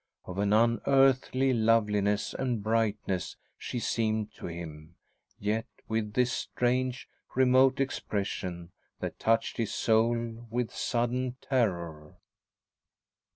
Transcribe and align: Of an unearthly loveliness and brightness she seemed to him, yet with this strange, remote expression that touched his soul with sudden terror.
Of 0.25 0.39
an 0.39 0.51
unearthly 0.51 1.53
loveliness 1.53 2.33
and 2.33 2.63
brightness 2.63 3.35
she 3.55 3.77
seemed 3.77 4.33
to 4.33 4.47
him, 4.47 4.95
yet 5.37 5.67
with 5.87 6.13
this 6.13 6.33
strange, 6.33 7.07
remote 7.35 7.79
expression 7.79 8.71
that 8.99 9.19
touched 9.19 9.57
his 9.57 9.71
soul 9.71 10.47
with 10.49 10.71
sudden 10.73 11.35
terror. 11.39 12.15